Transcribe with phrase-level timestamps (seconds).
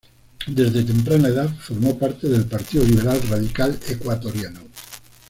[0.47, 4.61] Desde temprana edad formó parte del Partido Liberal Radical Ecuatoriano.